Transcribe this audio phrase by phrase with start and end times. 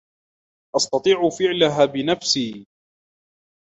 [0.75, 2.65] أستطيع فعلها بنفسي.